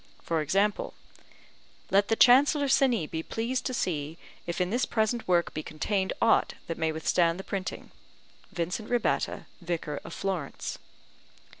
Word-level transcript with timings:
For 0.23 0.41
example: 0.41 0.95
Let 1.91 2.07
the 2.07 2.15
Chancellor 2.15 2.65
Cini 2.67 3.05
be 3.05 3.21
pleased 3.21 3.67
to 3.67 3.73
see 3.75 4.17
if 4.47 4.59
in 4.59 4.71
this 4.71 4.83
present 4.83 5.27
work 5.27 5.53
be 5.53 5.61
contained 5.61 6.11
aught 6.19 6.55
that 6.65 6.79
may 6.79 6.91
withstand 6.91 7.39
the 7.39 7.43
printing. 7.43 7.91
VINCENT 8.51 8.89
RABBATTA, 8.89 9.45
Vicar 9.61 9.99
of 10.03 10.11
Florence. 10.15 10.79